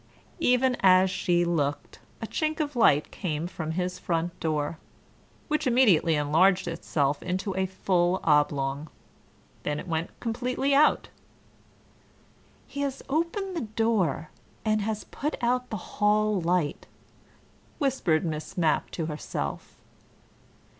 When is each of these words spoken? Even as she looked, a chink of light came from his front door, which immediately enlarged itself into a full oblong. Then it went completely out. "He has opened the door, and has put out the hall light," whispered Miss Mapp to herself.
Even 0.39 0.75
as 0.79 1.11
she 1.11 1.45
looked, 1.45 1.99
a 2.23 2.25
chink 2.25 2.59
of 2.59 2.75
light 2.75 3.11
came 3.11 3.45
from 3.45 3.73
his 3.73 3.99
front 3.99 4.39
door, 4.39 4.79
which 5.47 5.67
immediately 5.67 6.15
enlarged 6.15 6.67
itself 6.67 7.21
into 7.21 7.55
a 7.55 7.67
full 7.67 8.19
oblong. 8.23 8.89
Then 9.61 9.79
it 9.79 9.87
went 9.87 10.19
completely 10.19 10.73
out. 10.73 11.09
"He 12.65 12.79
has 12.81 13.03
opened 13.09 13.55
the 13.55 13.61
door, 13.77 14.31
and 14.65 14.81
has 14.81 15.03
put 15.03 15.37
out 15.39 15.69
the 15.69 15.77
hall 15.77 16.41
light," 16.41 16.87
whispered 17.77 18.25
Miss 18.25 18.57
Mapp 18.57 18.89
to 18.97 19.05
herself. 19.05 19.75